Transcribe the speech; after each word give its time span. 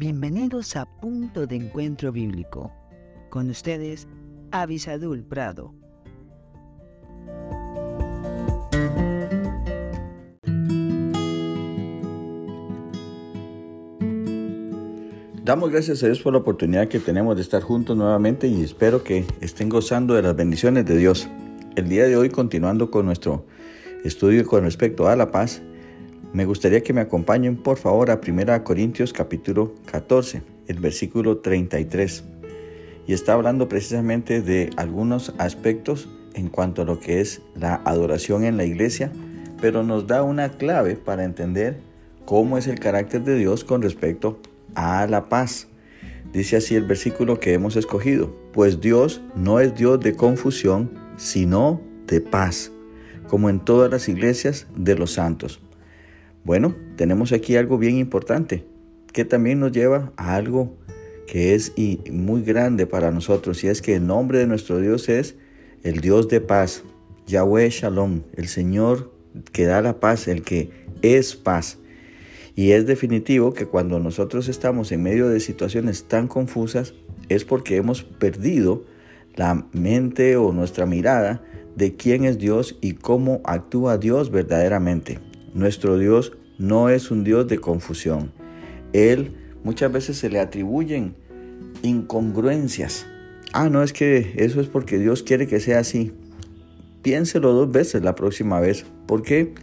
Bienvenidos 0.00 0.76
a 0.76 0.86
Punto 0.86 1.46
de 1.46 1.56
Encuentro 1.56 2.10
Bíblico. 2.10 2.72
Con 3.28 3.50
ustedes, 3.50 4.08
Avisadul 4.50 5.22
Prado. 5.22 5.74
Damos 15.44 15.70
gracias 15.70 16.02
a 16.02 16.06
Dios 16.06 16.20
por 16.20 16.32
la 16.32 16.38
oportunidad 16.38 16.88
que 16.88 16.98
tenemos 16.98 17.36
de 17.36 17.42
estar 17.42 17.60
juntos 17.60 17.94
nuevamente 17.94 18.48
y 18.48 18.62
espero 18.62 19.04
que 19.04 19.26
estén 19.42 19.68
gozando 19.68 20.14
de 20.14 20.22
las 20.22 20.34
bendiciones 20.34 20.86
de 20.86 20.96
Dios. 20.96 21.28
El 21.76 21.90
día 21.90 22.06
de 22.06 22.16
hoy, 22.16 22.30
continuando 22.30 22.90
con 22.90 23.04
nuestro 23.04 23.44
estudio 24.02 24.46
con 24.46 24.64
respecto 24.64 25.08
a 25.08 25.16
la 25.16 25.30
paz, 25.30 25.60
me 26.32 26.44
gustaría 26.44 26.82
que 26.82 26.92
me 26.92 27.00
acompañen 27.00 27.56
por 27.56 27.76
favor 27.76 28.10
a 28.10 28.20
1 28.24 28.62
Corintios 28.62 29.12
capítulo 29.12 29.74
14, 29.90 30.42
el 30.68 30.78
versículo 30.78 31.38
33. 31.38 32.24
Y 33.08 33.12
está 33.14 33.32
hablando 33.32 33.68
precisamente 33.68 34.40
de 34.40 34.70
algunos 34.76 35.34
aspectos 35.38 36.08
en 36.34 36.48
cuanto 36.48 36.82
a 36.82 36.84
lo 36.84 37.00
que 37.00 37.20
es 37.20 37.42
la 37.56 37.82
adoración 37.84 38.44
en 38.44 38.56
la 38.56 38.64
iglesia, 38.64 39.10
pero 39.60 39.82
nos 39.82 40.06
da 40.06 40.22
una 40.22 40.50
clave 40.50 40.94
para 40.94 41.24
entender 41.24 41.80
cómo 42.26 42.58
es 42.58 42.68
el 42.68 42.78
carácter 42.78 43.24
de 43.24 43.34
Dios 43.34 43.64
con 43.64 43.82
respecto 43.82 44.38
a 44.76 45.08
la 45.08 45.28
paz. 45.28 45.66
Dice 46.32 46.56
así 46.56 46.76
el 46.76 46.84
versículo 46.84 47.40
que 47.40 47.54
hemos 47.54 47.74
escogido, 47.74 48.32
pues 48.52 48.80
Dios 48.80 49.20
no 49.34 49.58
es 49.58 49.74
Dios 49.74 49.98
de 49.98 50.14
confusión, 50.14 50.92
sino 51.16 51.80
de 52.06 52.20
paz, 52.20 52.70
como 53.26 53.50
en 53.50 53.58
todas 53.58 53.90
las 53.90 54.08
iglesias 54.08 54.68
de 54.76 54.94
los 54.94 55.14
santos. 55.14 55.60
Bueno, 56.44 56.74
tenemos 56.96 57.32
aquí 57.32 57.56
algo 57.56 57.78
bien 57.78 57.96
importante, 57.96 58.64
que 59.12 59.24
también 59.24 59.60
nos 59.60 59.72
lleva 59.72 60.12
a 60.16 60.34
algo 60.34 60.76
que 61.26 61.54
es 61.54 61.72
muy 62.10 62.42
grande 62.42 62.86
para 62.86 63.10
nosotros, 63.10 63.62
y 63.62 63.68
es 63.68 63.82
que 63.82 63.96
el 63.96 64.06
nombre 64.06 64.38
de 64.38 64.46
nuestro 64.46 64.78
Dios 64.78 65.08
es 65.08 65.36
el 65.82 66.00
Dios 66.00 66.28
de 66.28 66.40
paz, 66.40 66.82
Yahweh 67.26 67.70
Shalom, 67.70 68.22
el 68.36 68.48
Señor 68.48 69.12
que 69.52 69.64
da 69.64 69.80
la 69.80 70.00
paz, 70.00 70.28
el 70.28 70.42
que 70.42 70.70
es 71.02 71.36
paz. 71.36 71.78
Y 72.56 72.72
es 72.72 72.86
definitivo 72.86 73.54
que 73.54 73.66
cuando 73.66 73.98
nosotros 73.98 74.48
estamos 74.48 74.92
en 74.92 75.02
medio 75.02 75.28
de 75.28 75.40
situaciones 75.40 76.04
tan 76.04 76.26
confusas 76.26 76.94
es 77.28 77.44
porque 77.44 77.76
hemos 77.76 78.02
perdido 78.02 78.84
la 79.36 79.66
mente 79.72 80.36
o 80.36 80.52
nuestra 80.52 80.84
mirada 80.84 81.42
de 81.76 81.94
quién 81.94 82.24
es 82.24 82.38
Dios 82.38 82.76
y 82.80 82.94
cómo 82.94 83.40
actúa 83.44 83.96
Dios 83.96 84.30
verdaderamente. 84.30 85.29
Nuestro 85.54 85.98
Dios 85.98 86.32
no 86.58 86.88
es 86.88 87.10
un 87.10 87.24
Dios 87.24 87.48
de 87.48 87.58
confusión. 87.58 88.32
Él 88.92 89.32
muchas 89.64 89.90
veces 89.90 90.16
se 90.18 90.30
le 90.30 90.38
atribuyen 90.38 91.14
incongruencias. 91.82 93.06
Ah, 93.52 93.68
no 93.68 93.82
es 93.82 93.92
que 93.92 94.34
eso 94.36 94.60
es 94.60 94.68
porque 94.68 94.98
Dios 94.98 95.22
quiere 95.22 95.46
que 95.46 95.60
sea 95.60 95.80
así. 95.80 96.12
Piénselo 97.02 97.52
dos 97.52 97.72
veces 97.72 98.02
la 98.02 98.14
próxima 98.14 98.60
vez. 98.60 98.84
¿Por 99.06 99.22
qué? 99.22 99.54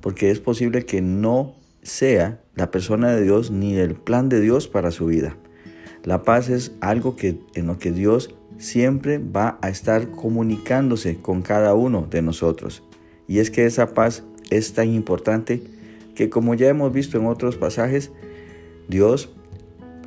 Porque 0.00 0.30
es 0.30 0.40
posible 0.40 0.86
que 0.86 1.02
no 1.02 1.56
sea 1.82 2.40
la 2.54 2.70
persona 2.70 3.14
de 3.14 3.22
Dios 3.22 3.50
ni 3.50 3.76
el 3.76 3.94
plan 3.94 4.28
de 4.28 4.40
Dios 4.40 4.68
para 4.68 4.90
su 4.90 5.06
vida. 5.06 5.36
La 6.04 6.22
paz 6.22 6.48
es 6.48 6.72
algo 6.80 7.16
que 7.16 7.38
en 7.54 7.66
lo 7.66 7.78
que 7.78 7.90
Dios 7.90 8.34
siempre 8.58 9.18
va 9.18 9.58
a 9.60 9.68
estar 9.68 10.10
comunicándose 10.10 11.16
con 11.16 11.42
cada 11.42 11.74
uno 11.74 12.06
de 12.08 12.22
nosotros. 12.22 12.82
Y 13.26 13.38
es 13.38 13.50
que 13.50 13.66
esa 13.66 13.94
paz 13.94 14.22
es 14.50 14.72
tan 14.74 14.92
importante 14.92 15.62
que 16.14 16.30
como 16.30 16.54
ya 16.54 16.68
hemos 16.68 16.92
visto 16.92 17.18
en 17.18 17.26
otros 17.26 17.56
pasajes, 17.56 18.10
Dios 18.88 19.30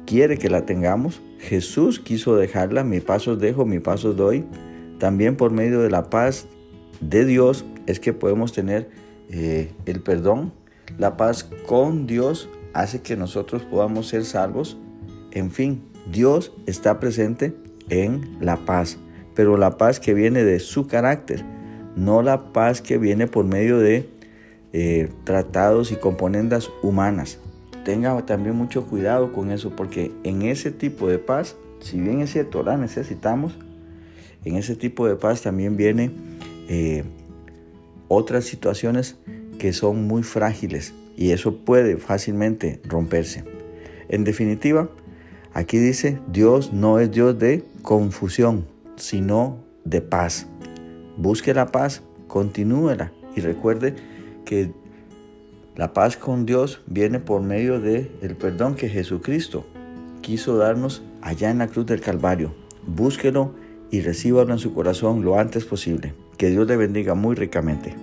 quiere 0.06 0.38
que 0.38 0.50
la 0.50 0.66
tengamos. 0.66 1.22
Jesús 1.40 2.00
quiso 2.00 2.36
dejarla, 2.36 2.84
mi 2.84 3.00
pasos 3.00 3.40
dejo, 3.40 3.66
mi 3.66 3.80
pasos 3.80 4.16
doy. 4.16 4.46
También 5.00 5.36
por 5.36 5.52
medio 5.52 5.82
de 5.82 5.92
la 5.92 6.10
paz 6.10 6.48
de 7.02 7.26
Dios 7.26 7.66
es 7.86 8.00
que 8.00 8.14
podemos 8.14 8.54
tener 8.54 8.90
eh, 9.30 9.72
el 9.86 10.02
perdón. 10.02 10.54
La 10.98 11.18
paz 11.18 11.50
con 11.68 12.08
Dios 12.08 12.50
hace 12.74 13.02
que 13.02 13.16
nosotros 13.16 13.64
podamos 13.64 14.08
ser 14.08 14.26
salvos. 14.26 14.78
En 15.32 15.52
fin, 15.52 15.84
Dios 16.12 16.54
está 16.66 17.00
presente 17.00 17.54
en 17.90 18.38
la 18.40 18.66
paz, 18.66 18.98
pero 19.36 19.58
la 19.58 19.78
paz 19.78 20.00
que 20.00 20.14
viene 20.14 20.44
de 20.44 20.60
su 20.60 20.88
carácter, 20.88 21.44
no 21.96 22.22
la 22.22 22.54
paz 22.54 22.82
que 22.82 22.98
viene 22.98 23.28
por 23.28 23.46
medio 23.46 23.78
de 23.78 24.10
eh, 24.74 25.10
tratados 25.24 25.92
y 25.92 25.96
componendas 25.96 26.70
humanas. 26.84 27.40
Tenga 27.86 28.26
también 28.26 28.56
mucho 28.56 28.86
cuidado 28.86 29.32
con 29.32 29.52
eso, 29.52 29.76
porque 29.76 30.12
en 30.24 30.42
ese 30.42 30.72
tipo 30.72 31.08
de 31.08 31.20
paz, 31.20 31.56
si 31.80 32.00
bien 32.00 32.20
es 32.22 32.32
cierto, 32.32 32.64
la 32.64 32.78
necesitamos, 32.78 33.58
en 34.44 34.56
ese 34.56 34.76
tipo 34.76 35.08
de 35.08 35.16
paz 35.16 35.42
también 35.42 35.78
viene 35.78 36.12
eh, 36.70 37.04
otras 38.08 38.46
situaciones 38.46 39.18
que 39.58 39.74
son 39.74 40.08
muy 40.08 40.24
frágiles 40.24 40.94
y 41.16 41.32
eso 41.32 41.58
puede 41.58 41.98
fácilmente 41.98 42.80
romperse. 42.86 43.44
En 44.10 44.24
definitiva, 44.24 44.90
aquí 45.54 45.78
dice, 45.78 46.20
Dios 46.32 46.72
no 46.72 47.00
es 47.00 47.12
Dios 47.12 47.38
de 47.40 47.64
confusión, 47.82 48.66
sino 48.96 49.58
de 49.84 50.02
paz. 50.02 50.48
Busque 51.18 51.54
la 51.54 51.72
paz, 51.72 52.04
continúela 52.28 53.12
y 53.36 53.42
recuerde 53.42 53.96
que 54.48 54.72
la 55.76 55.94
paz 55.94 56.18
con 56.18 56.46
Dios 56.46 56.82
viene 56.88 57.20
por 57.20 57.44
medio 57.44 57.80
de 57.80 58.12
el 58.22 58.36
perdón 58.36 58.76
que 58.76 58.90
Jesucristo 58.90 59.68
quiso 60.22 60.58
darnos 60.58 61.04
allá 61.22 61.52
en 61.52 61.60
la 61.60 61.68
cruz 61.68 61.86
del 61.86 62.02
Calvario. 62.02 62.56
Búsquelo 62.88 63.54
y 63.92 64.02
recíbalo 64.02 64.54
en 64.54 64.60
su 64.60 64.74
corazón 64.74 65.24
lo 65.24 65.38
antes 65.38 65.66
posible. 65.66 66.16
Que 66.38 66.50
Dios 66.50 66.66
le 66.66 66.78
bendiga 66.78 67.14
muy 67.14 67.36
ricamente. 67.36 67.96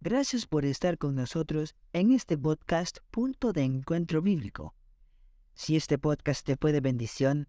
Gracias 0.00 0.46
por 0.46 0.64
estar 0.64 0.98
con 0.98 1.16
nosotros 1.16 1.74
en 1.92 2.12
este 2.12 2.38
podcast 2.38 2.98
Punto 3.10 3.52
de 3.52 3.64
Encuentro 3.64 4.22
Bíblico. 4.22 4.74
Si 5.54 5.74
este 5.74 5.98
podcast 5.98 6.46
te 6.46 6.56
fue 6.56 6.70
de 6.70 6.80
bendición, 6.80 7.48